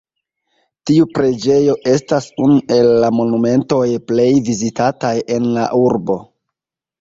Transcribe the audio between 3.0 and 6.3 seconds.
la monumentoj plej vizitataj en la urbo.